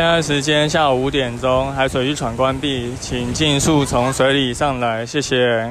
[0.00, 5.70] 现在时间下午五点钟，海水浴场关闭，请尽速从水里上来，谢谢。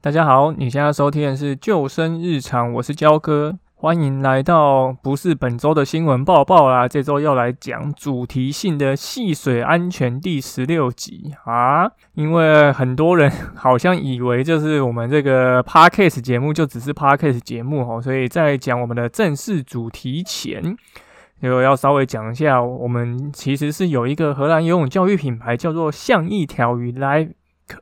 [0.00, 20.76] 大家好，你现在收听的是《救生日常》，我是焦哥，欢迎来到不是本周的新闻报报啦，这周要来讲主题性的戏水安全第十六集啊，因为很多人好像以为就是我们这个 podcast 节目就只是 podcast 节目哦，所以在讲我们的正式主题前，
[21.40, 27.34] 就要稍微讲一下，我们其实是有一个荷兰游泳教育品牌叫做像一条鱼 （Like。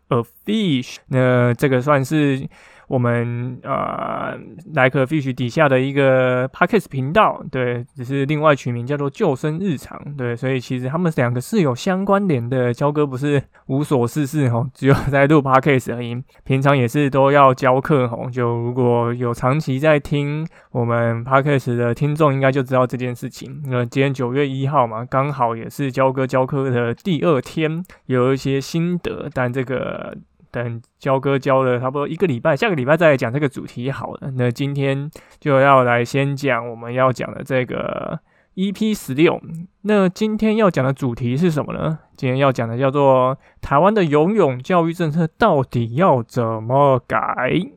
[0.08, 2.48] A fish，那这个算是
[2.88, 4.36] 我们呃
[4.74, 12.72] ，Like fish 底下的一个 Podcast 频道，对，只是另外取名叫做救生日常，对，所以其实他们两个是有相关联的。
[12.74, 18.28] 焦哥不是无所事事哈， 只有在录 Podcast 而已，平常也是都要教课哈。
[18.30, 23.62] 就如果有长期在听我们 Podcast 的听众，应该就知道这件事情。
[23.66, 30.16] 那今天九月一号嘛，刚好也是焦哥教课的第二天，有一些心得，但这个。
[30.54, 34.30] 等交哥交了差不多一个礼拜，下个礼拜再来讲这个主题好了。
[34.36, 38.16] 那今天就要来先讲我们要讲的这个
[38.56, 39.40] EP 十六。
[39.82, 41.98] 那今天要讲的主题是什么呢？
[42.16, 47.18] 今天要讲的叫做台湾的游泳教育政策到底要怎么改？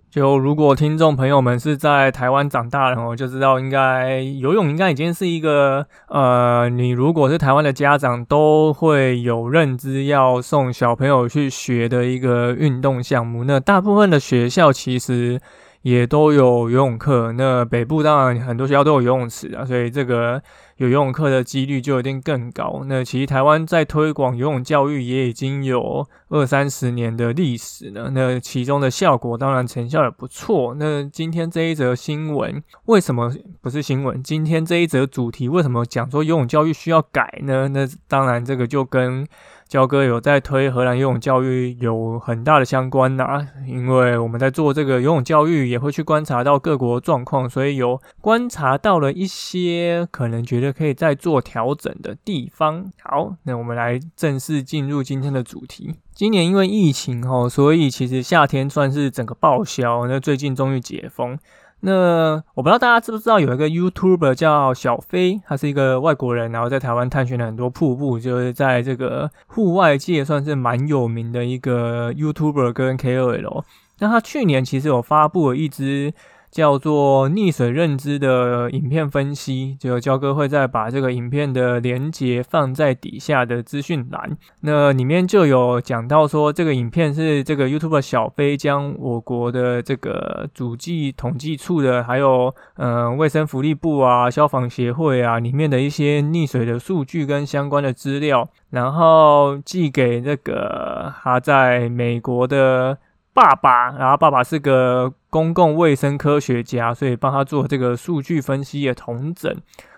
[0.09, 13.44] 就如果听众朋友们是在台湾长大的，我就知道应该游泳应该已经是一个呃，你如果是台湾的家长都会有认知要送小朋友去学的一个运动项目。
[13.44, 15.39] 那大部分的学校其实
[15.81, 17.31] 也都有游泳课。
[17.33, 20.42] 那北部当然很多学校都有游泳池啊，所以这个。
[20.78, 22.84] 有游泳课的几率就一定更高。
[22.86, 28.11] 那其实台湾在推广游泳教育也已经有二三十年的历史了。
[28.11, 30.75] 那其中的效果当然成效也不错。
[30.78, 34.22] 那今天这一则新闻为什么不是新闻？
[34.22, 37.68] 今天这一则主题为什么讲说游泳教育需要改呢？
[37.69, 39.28] 那当然这个就跟。
[39.67, 52.91] 焦哥有在推荷兰游泳教育，有很大的相关呐，因为我们在做这个游泳教育，也会去观察到各国状况，所以有观察到了一些可能觉得可以再做调整的地方。
[53.01, 55.95] 好，那我们来正式进入今天的主题。
[56.13, 60.07] 今年因为疫情哦，所以其实夏天算是整个报销。
[60.07, 61.38] 那最近终于解封。
[61.79, 73.63] 那我不知道大家知不知道有一个 YouTuber 叫小飞，他是一个外国人，然后在台湾探寻了很多瀑布，就是在这个户外界算是蛮有名的一个 YouTuber 跟 KOL。
[73.99, 76.13] 那他去年其实有发布了一支。
[76.57, 84.35] 叫做溺水认知的影片分析，就焦哥会再把这个影片的连接放在底下的资讯栏。
[84.62, 102.97] 那里面就有讲到说，这个影片是这个 YouTube 小飞将我国的这个主计统计处的，还有嗯卫生福利部啊、消防协会啊里面的一些溺水的数据跟相关的资料，然后寄给这个他在美国的。
[103.38, 109.56] 爸爸，然后爸爸是个公共卫生科学家，所以帮他做这个数据分析的同整。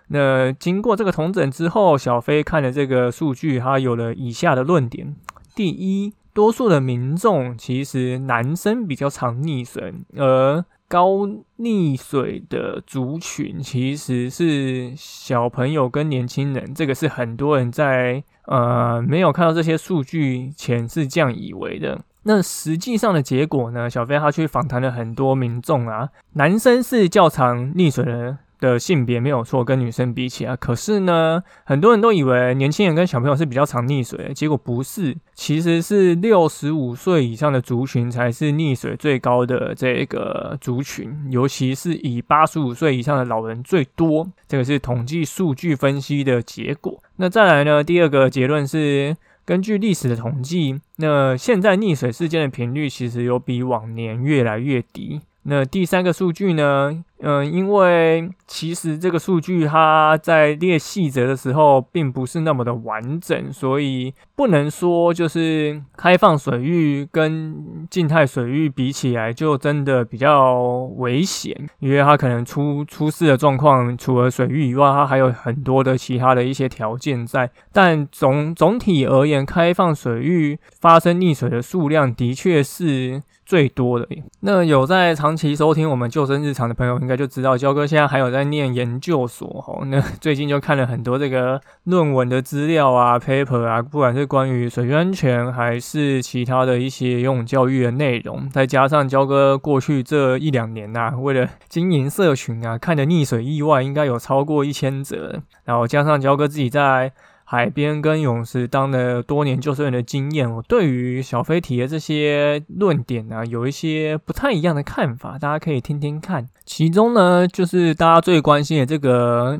[0.09, 5.15] 那经过这个同整之后，小飞看了这个数据，他有了以下的论点：
[5.55, 11.25] 第一，多数的民众其实男生比较常溺水，而高
[11.59, 16.73] 溺水的族群其实是小朋友跟年轻人。
[16.73, 22.01] 这个是很多人在呃没有看到这些数据前是这样以为的。
[22.23, 23.89] 那实际上的结果呢？
[23.89, 47.01] 小飞他去访谈了很多民众啊，男生是较常溺水的的性别没有错，跟女生比起来，可是呢，很多人都以为年轻人跟小朋友是比较常溺水，结果不是，其实是六十五岁以上的族群才是溺水最高的这个族群，尤其是以八十五岁以上的老人最多，这个是统计数据分析的结果。
[47.15, 49.15] 那再来呢，第二个结论是。
[49.49, 55.21] 根据历史的统计，那现在溺水事件的频率其实有比往年越来越低。
[55.41, 57.03] 那第三个数据呢？
[57.21, 70.61] 嗯，因为其实这个数据它在列细则的时候并不是那么的完整，所以不能说就是开放水域跟静态水域比起来就真的比较
[70.95, 77.51] 危险，因为它可能出出事的状况，除了水域以外，它还有很多的其他的一些条件在。
[77.73, 84.07] 但总总体而言，开放水域发生溺水的数量的确是最多的。
[84.39, 86.97] 那有在长期收听我们救生日常的朋友。
[87.09, 89.83] 应该就知道，焦哥现在还有在念研究所哦。
[89.87, 107.11] 那 最近就看了很多这个论文的资料啊、paper 啊，不管是关于水域安全还是其他的一些游泳教育的内容，再加上焦哥过去这一两年呐，为了经营社群啊，看的溺水意外应该有超过一千则，然后加上焦哥自己在。
[107.51, 116.47] 海边跟泳池当了多年救生员的经验，我对于小飞提的这些论点呢，有一些不太一样的看法，大家可以听听看。
[116.63, 119.59] 其中呢，就是大家最关心的这个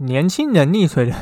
[0.00, 1.14] 年轻人溺水的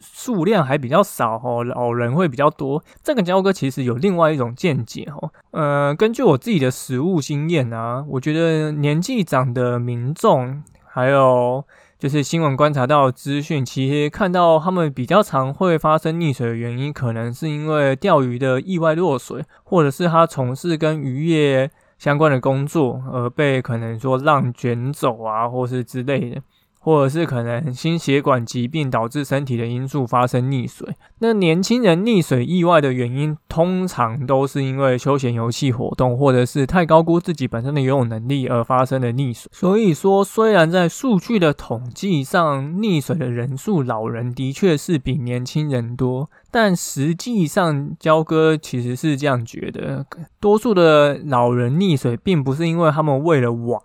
[0.00, 2.84] 数量还比较少哦，老人会比较多。
[3.02, 11.64] 这个焦哥其实有另外一种见解哦，呃，根据我自己的实务经验啊，我觉得年纪长的民众还有。
[11.98, 21.68] 就是新闻观察到资讯，其实看到他们比较常会发生溺水的原因，可能是因为钓鱼的意外落水，或者是他从事跟渔业
[21.98, 26.40] 相关的工作而被可能说浪卷走啊，或是之类的。
[26.88, 30.88] 或者是可能心血管疾病导致身体的因素发生溺水。
[31.18, 39.50] 那年轻人溺水意外的原因，通常都是因为休闲游戏活动，或者是太高估自己本身的游泳能力而发生的溺水。
[39.52, 46.30] 所以说，虽然在数据的统计上，溺水的人数，老人的确是比年轻人多。
[46.50, 50.06] 但实际上，焦哥其实是这样觉得：
[50.40, 53.80] 多数的老人溺水，并不是因为他们为了玩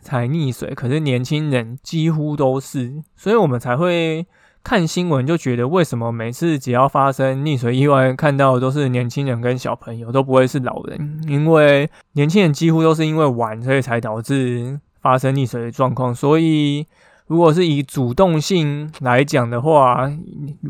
[0.00, 4.26] 才溺水，可是年轻人几乎都是，所以我们才会
[4.64, 16.86] 看新闻就觉得，为什么每次只要发生溺水意外，看到的都是年轻人跟小朋友，都不会是老人，因为年轻人几乎都是因为玩，所以才导致发生溺水的状况，所以。
[17.26, 20.08] 如果是以主动性来讲的话，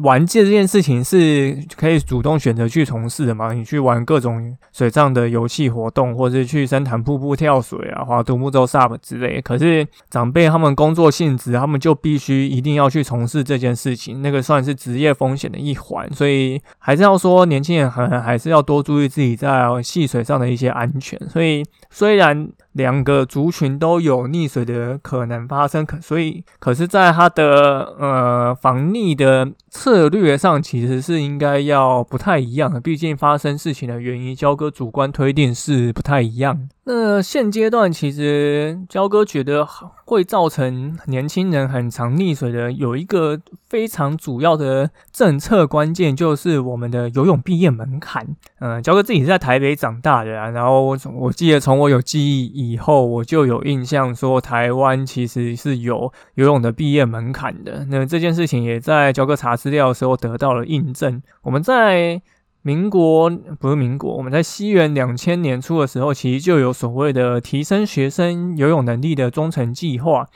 [0.02, 3.52] 玩戒这件事情是可以主动选择去从事的嘛？
[3.52, 9.40] 你去玩各种水上的游戏活动，或者是去深潭瀑布跳水啊，划独木舟、SUP 之类。
[9.40, 16.10] 可是长辈他们工作性质，他们就必须一定要去从事这件事情，那个算是职业风险的一环。
[16.12, 21.20] 所以还是要说，年轻人还还是要多注意自己在戏水上的一些安全。
[21.28, 22.48] 所以虽然。
[22.76, 32.80] 两个族群都有溺水的可能发生，可所以可是，在他的呃防逆的策略上，其实是应该要不太一样的。
[32.80, 36.68] 毕竟发生事情的原因，交哥主观推定是不太一样。
[36.88, 39.66] 那现阶段其实焦哥觉得
[40.04, 48.36] 会造成年轻人很常溺水的，有一个非常主要的政策关键，就是我们的游泳毕业门槛。
[48.60, 57.84] 嗯，焦哥自己是在台北长大的啊，然后我记得从我有记忆以后，我就有印象说台湾其实是有游泳的毕业门槛的。
[57.90, 61.20] 那这件事情也在焦哥查资料的时候得到了印证。
[61.42, 62.22] 我们在
[62.66, 63.30] 民国
[63.60, 70.26] 不是民国，我们在西元两千年初的时候，其实就有所谓的提升学生游泳能力的中程计划。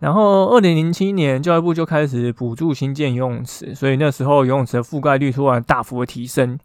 [0.00, 6.58] 然后二零零七年，教育部就开始补助新建游泳池，所以那时候游泳池的覆盖率突然大幅的提升。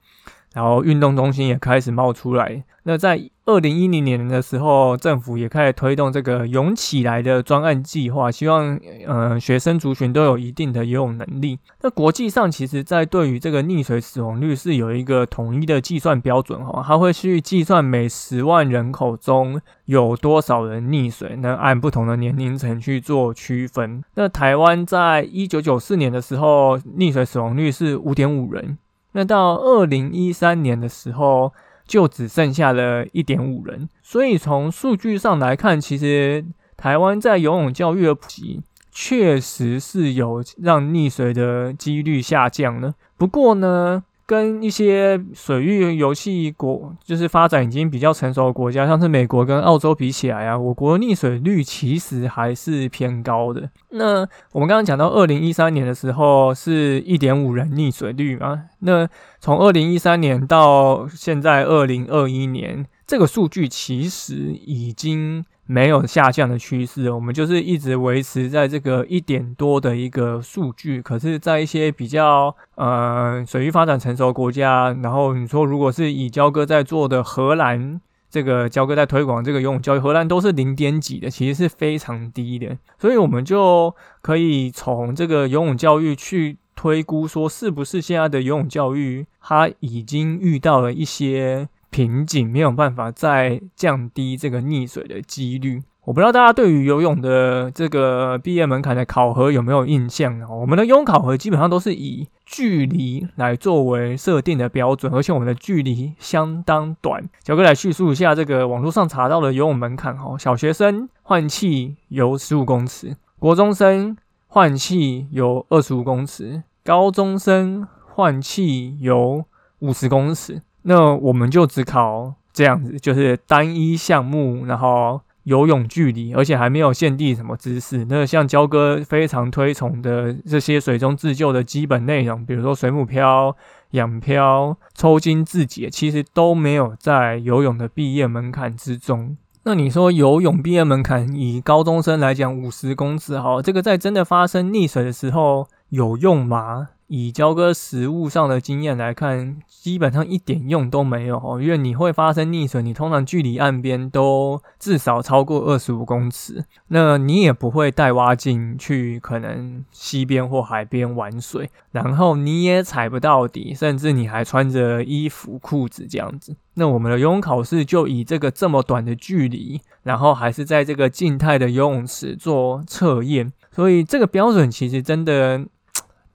[0.54, 2.64] 然后运动中心也开始冒出来。
[2.86, 8.78] 那在二零一零年的时候，政府也开始推动这个“涌起来”的专案计划，希望
[9.08, 11.60] 呃学生族群都有一定的游泳能力。
[11.82, 24.04] 那国际上其实，在对于这个溺水死亡率是有一个统一的计算标准哈，它会去计算每十万人口中有多少人溺水，那按不同的年龄层去做区分。
[24.16, 28.78] 那台湾在一九九四年的时候，溺水死亡率是五点五人。
[29.14, 31.54] 那到二零一三年的时候，
[31.88, 33.88] 就只剩下了一点五人。
[34.02, 42.96] 所以从数据上来看，其实台湾在游泳教育的普及，确实是有让溺水的几率下降呢。
[43.18, 53.70] 不过呢，跟一些水域游戏国，就是发展已经比较成熟的国家，像是美国跟澳洲比起来啊，我国溺水率其实还是偏高的。
[53.90, 58.64] 那我们刚刚讲到二零一三年的时候是一点五人溺水率嘛？
[58.80, 59.08] 那
[59.40, 65.46] 从二零一三年到现在二零二一年，这个数据其实已经。
[65.66, 71.02] 没有下降的趋势，我们就是一直维持在这个一点多的一个数据。
[71.02, 82.78] 可是，在一些比较呃水域发展成熟国家，然后你说如果是以交哥在做的荷兰，这个交哥在推广这个游泳教育，荷兰都是零点几的，其实是非常低的。
[83.00, 91.70] 所以，我们就可以从这个游泳教育去推估，说是不是现在的游泳教育它已经遇到了一些。
[91.94, 95.84] 瓶颈没有办法再降低这个溺水的几率。
[96.06, 100.50] 我不知道大家对于游泳的这个毕业门槛的考核有没有印象啊？
[100.50, 107.24] 我们的游泳考核基本上都是以距离来作为设定的标准，而且我们的距离相当短。
[107.46, 119.46] 小哥来叙述一下这个网络上查到的游泳门槛哈，小学生换气游十五公尺，国中生换气游二十五公尺，高中生换气游
[119.80, 120.62] 五十公尺。
[120.84, 125.22] 那我们就只考这样子，就是单一项目，然后。
[125.44, 128.06] 游泳距离，而且还没有限定什么姿势。
[128.08, 133.54] 那像焦哥非常推崇的这些水中自救的基本内容，比如说水母漂、
[133.90, 139.36] 仰漂、抽筋自解，其实都没有在游泳的毕业门槛之中。
[139.66, 146.88] 那你说游泳毕业门槛以高中生来讲五十公尺，好，这个在真的发生溺水的时候有用吗？
[147.16, 166.56] 以交割实物上的经验来看，基本上一点用都没有哦，因为你会发生溺水，你通常距离岸边都至少超过二十五公尺，那你也不会带蛙镜去可能溪边或海边玩水，然后你也踩不到底，甚至你还穿着衣服裤子这样子。
[166.74, 175.68] 那我们的游泳考试就以这个这么短的距离，然后还是在这个静态的游泳池做测验，所以这个标准其实真的。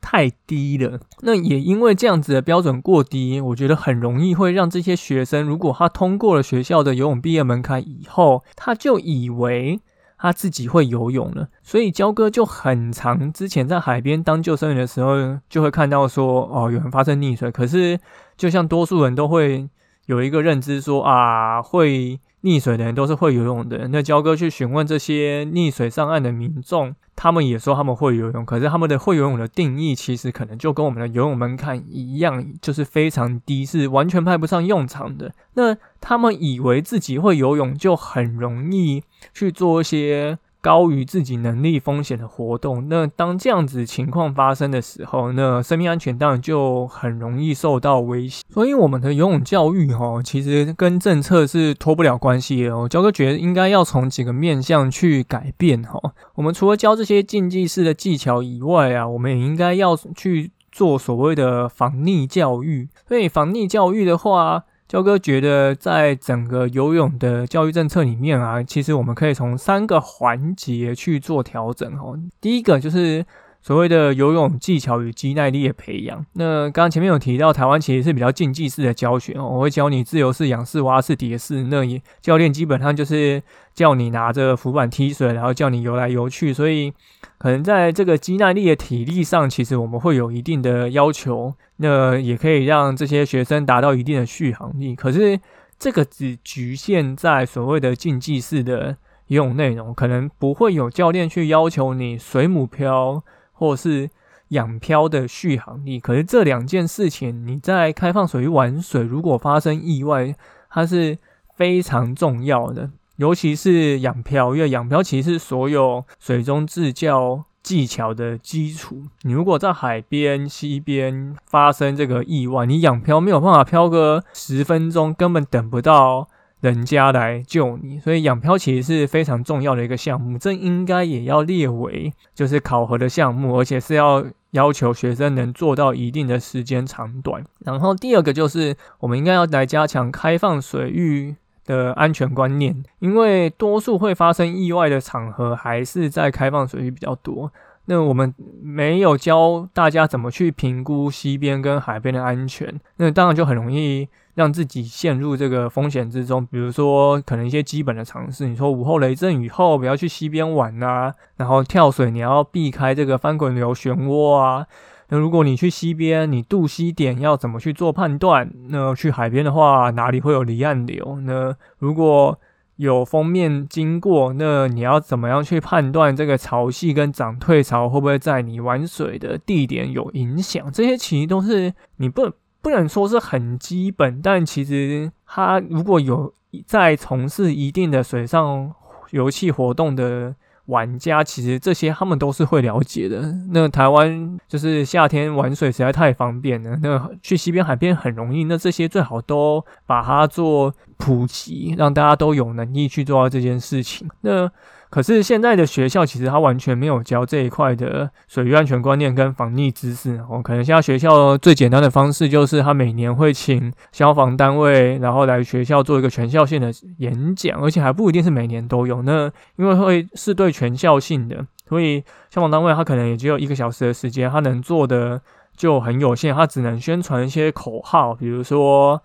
[0.01, 9.81] 太低了，那也因为这样子的标准过低，我觉得很容易会让这些学生，如果他通过了学校的游泳毕业门槛以后，他就以为
[10.17, 11.49] 他自己会游泳了。
[11.63, 17.51] 所以焦哥就很长之前在海边当救生员的时候，就会看到说，哦，有人发生溺水。
[17.51, 17.99] 可是
[18.37, 19.69] 就像多数人都会
[20.07, 23.91] 有一个认知说，啊，会溺水的人都是会游泳的人。
[23.91, 26.95] 那焦哥去询问这些溺水上岸的民众。
[27.21, 35.33] 他们也说他们会游泳，可是他们的会游泳的定义其实可能就跟我们的游泳门槛一样，就是非常低，是完全派不上用场的。
[35.55, 39.03] 那他们以为自己会游泳，就很容易
[39.35, 40.39] 去做一些。
[40.69, 48.45] 高于自己能力风险的活动，那当这样子情况发生的时候，那生命安全当然就很容易受到威胁。
[48.51, 52.87] 所以我们的游泳教育哈，其实跟政策是脱不了关系的哦。
[52.87, 55.99] 焦哥觉得应该要从几个面向去改变哈。
[56.35, 62.91] 我们除了教这些竞技式的技巧以外啊，我们也应该要去做所谓的防溺教育。
[63.09, 64.65] 所以防溺教育的话。
[64.89, 72.19] 焦哥觉得，在整个游泳的教育政策里面啊，其实我们可以从三个环节去做调整哦。
[72.41, 73.25] 第一个就是。
[73.61, 79.47] 所谓的游泳技巧与肌耐力的培养，那刚刚前面有提到，台湾其实是比较竞技式的教学哦。
[79.47, 83.43] 我会教你自由式、仰式、蛙式、蝶式，那也教练基本上就是
[83.75, 86.53] 叫你拿着浮板踢水，然后叫你游来游去。
[86.53, 86.93] 所以
[87.37, 91.53] 可能在这个肌耐力的体力上，其实我们会有一定的要求。
[91.79, 94.95] 那也可以让这些学生达到一定的续航力。
[94.95, 95.39] 可是
[95.79, 98.97] 这个只局限在所谓的竞技式的
[99.27, 103.23] 游泳内容，可能不会有教练去要求你水母漂。
[103.59, 104.09] 或是
[104.51, 110.35] 仰漂的续航力，可是这两件事情，你在开放水域玩水，如果发生意外，
[110.71, 111.19] 它是
[111.57, 112.91] 非常重要的。
[113.17, 119.03] 尤其是仰漂，因为仰漂其实是所有水中自教技巧的基础。
[119.23, 126.29] 你如果在海边、溪边发生这个意外，你仰漂没有办法漂个十分钟，根本等不到。
[126.61, 137.45] 人家来救你，所以养漂其实是非常重要的一个项目，这应该也要列为就是考核的项目，而且是要要求学生能做到一定的时间长短。
[137.61, 147.53] 然后第二个就是我们应该要来加强开放水域的安全观念，因为多数会发生意外的场合还是在开放水域比较多。
[147.91, 154.07] 那我们没有教大家怎么去评估溪边跟海边的安全，那当然就很容易
[154.39, 156.47] 让自己陷入这个风险之中。
[156.47, 164.65] 比如说，可能一些基本的常识，你说午后雷阵雨后不要去溪边玩啊，然后跳水你要避开这个翻滚流漩涡啊。
[165.09, 168.49] 那如果你去溪边，你渡溪点要怎么去做判断？
[168.69, 171.19] 那去海边的话，哪里会有离岸流？
[171.25, 172.39] 那如果
[172.77, 180.71] 有封面经过，那你要怎么样去判断这个潮汐跟涨退潮会不会在你玩水的地点有影响？
[180.71, 182.31] 这些其实都是你不
[182.63, 186.33] 不能说是很基本，但其实他如果有
[186.67, 188.73] 在从事一定的水上
[189.11, 190.35] 游戏活动的。
[190.69, 193.23] 玩家其实这些他们都是会了解的。
[193.53, 198.45] 那台湾就是夏天玩水实在太方便了，那去西边海边很容易。
[198.45, 204.07] 那这些最好都把它做普及，让大家都有能力去做到这件事情。
[204.21, 204.47] 那
[204.91, 210.19] 可是现在的学校其实它完全没有教这一块的水域安全观念跟防溺知识。
[210.29, 219.03] 哦，可能现在学校最简单的方式就是他每年会请消防单位，然后来学校做一个全校性的演讲，而且还不一定是每年都有。
[219.03, 225.21] 那因为会是对全校性的，所以消防单位他可能也只有一个小时的时间，他能做的
[225.57, 229.03] 就很有限，他只能宣传一些口号，比如说。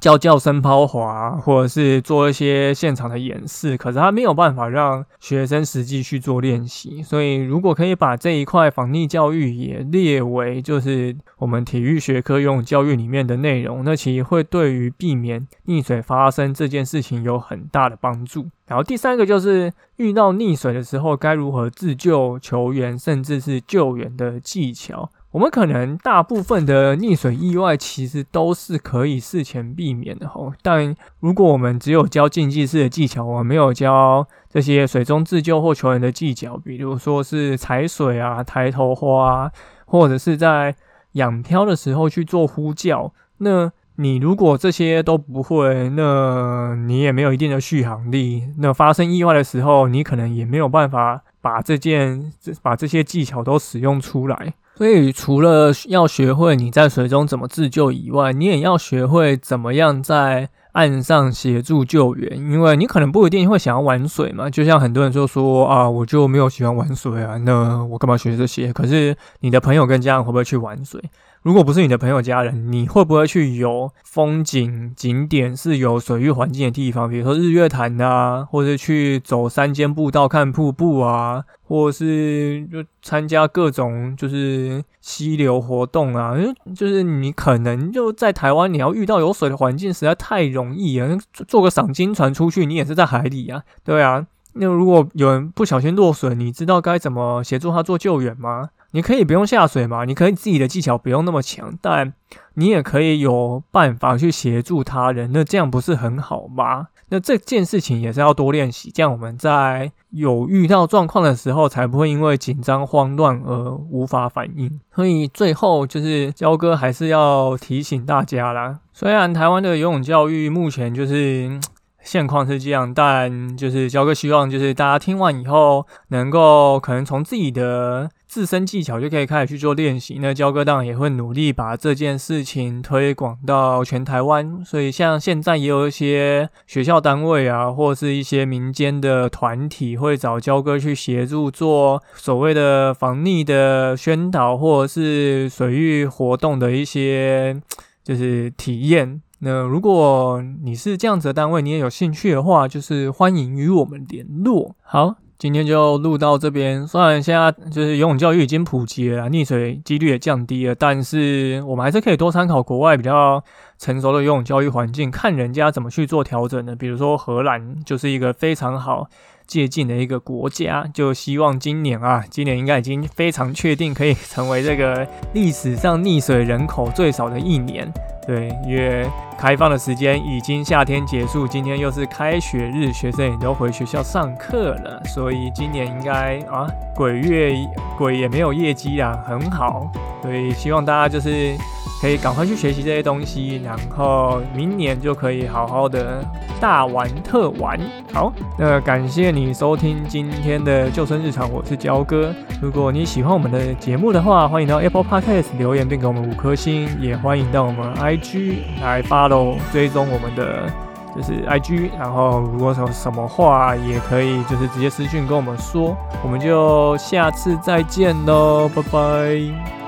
[0.00, 7.02] 叫叫声抛滑，或者是做一些现场的演示，可是他没有办法让学生实际去做练习。
[7.02, 18.46] 所以，如果可以把这一块防溺教育也列为就是我们体育学科用教育里面的内容，那其实会对于避免溺水发生这件事情有很大的帮助。
[18.66, 25.10] 然后第三个就是遇到溺水的时候该如何自救球员，甚至是救援的技巧。
[25.34, 39.50] 我们可能大部分的溺水意外其实都是可以事前避免的吼，但如果我们只有教竞技式的技巧，我们没有教这些水中自救或求援的技巧，比如说是踩水啊、抬头花，
[39.86, 40.76] 或者是在
[41.14, 54.54] 仰漂的时候去做呼叫，那你如果这些都不会，那你也没有一定的续航力，那发生意外的时候，你可能也没有办法把这件、把这些技巧都使用出来。
[54.76, 62.36] 所以，除了要学会你在水中怎么自救以外，你也要学会怎么样在岸上协助救援。
[62.36, 68.72] 因为你可能不一定会想要玩水嘛，就像很多人就说啊，我就没有喜欢玩水啊，那我干嘛学这些？
[68.72, 71.00] 可是你的朋友跟家人会不会去玩水？
[71.44, 77.06] 如果不是你的朋友家人，你会不会去游风景景点是有水域环境的地方？
[77.06, 86.34] 比如说日月潭啊，或者去走山间步道看瀑布啊，或者是就参加各种就是溪流活动啊？
[86.74, 91.18] 就是你可能就在台湾，你要遇到有水的环境实在太容易了。
[91.46, 94.26] 坐个赏金船出去，你也是在海里啊，对啊。
[94.54, 98.70] 那如果有人不小心落水，你知道该怎么协助他做救援吗？
[98.92, 100.04] 你可以不用下水嘛？
[100.04, 102.12] 你可以自己的技巧不用那么强，但
[102.54, 105.30] 你也可以有办法去协助他人。
[105.32, 106.86] 那这样不是很好吗？
[107.08, 114.80] 那这件事情也是要多练习，这样我们在有遇到状况的时候，才不会因为紧张慌乱而无法反应。
[114.94, 121.60] 所以最后就是焦哥还是要提醒大家啦，虽然台湾的游泳教育目前就是。
[122.04, 130.18] 现况是这样，但就是焦哥希望，就是大家听完以后，能够可能从自己的自身技巧就可以开始去做练习。
[130.20, 134.62] 那焦哥当然也会努力把这件事情推广到全台湾。
[134.64, 147.60] 所以像现在也有一些学校单位啊，或是一些民间的团体，会找焦哥去协助做所谓的防溺的宣导，或者是水域活动的一些
[148.02, 149.22] 就是体验。
[149.40, 154.74] 那如果你是这样子的单位，你也有兴趣的话，就是欢迎与我们联络。
[154.82, 156.86] 好，今天就录到这边。
[156.86, 163.42] 虽然现在就是游泳教育已经普及了，溺水几率也降低了，但是我们还是可以多参考国外比较
[163.78, 166.74] 成熟的游泳教育环境，看人家怎么去做调整的。
[166.74, 169.08] 比如说荷兰就是一个非常好
[169.46, 170.88] 借鉴的一个国家。
[170.94, 177.92] 就希望今年啊，今年应该已经非常确定可以成为这个历史上溺水人口最少的一年。
[178.26, 179.06] 对，因为
[179.38, 187.54] 开放的时间已经夏天结束，今天又是开学日，学生也都回学校上课了，所以今年应该啊，鬼月
[187.98, 189.90] 鬼也没有业绩啊，很好。
[190.22, 191.54] 所以希望大家就是
[192.00, 196.24] 可以赶快去学习这些东西，然后明年就可以好好的
[196.58, 197.78] 大玩特玩。
[198.10, 202.34] 好，那感谢你收听今天的救生日常，我是焦哥。
[202.62, 210.70] 如果你喜欢我们的节目的话，欢迎到 Apple Podcast 留言并给我们五颗星，也欢迎到我们 i IG 来 follow 追踪我们的
[211.14, 211.90] 就是 IG。
[211.98, 215.96] 然后如果有什么话，也可以就是直接私讯跟我们说。
[216.22, 219.83] 我们就下次再见喽，拜拜。